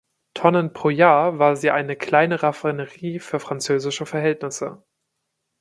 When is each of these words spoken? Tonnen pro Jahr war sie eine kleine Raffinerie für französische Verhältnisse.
Tonnen 0.33 0.73
pro 0.73 0.89
Jahr 0.89 1.37
war 1.37 1.55
sie 1.55 1.69
eine 1.69 1.95
kleine 1.95 2.41
Raffinerie 2.41 3.19
für 3.19 3.39
französische 3.39 4.07
Verhältnisse. 4.07 4.83